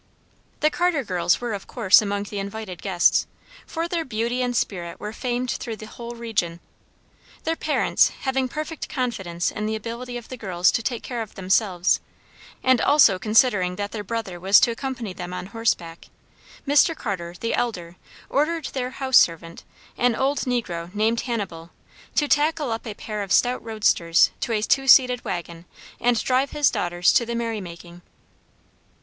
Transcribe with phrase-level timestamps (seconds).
[0.61, 3.27] The Carter girls were of course among the invited guests,
[3.67, 6.59] for their beauty and spirit were famed through the whole region.
[7.43, 11.35] Their parents having perfect confidence in the ability of the girls to take care of
[11.35, 11.99] themselves,
[12.63, 16.07] and also considering that their brother was to accompany them on horseback,
[16.67, 16.95] Mr.
[16.95, 17.95] Carter, the elder,
[18.27, 19.63] ordered their house servant,
[19.99, 21.69] an old negro named Hannibal,
[22.15, 25.65] to tackle up a pair of stout roadsters to a two seated wagon
[25.99, 28.01] and drive his daughters to the merry making.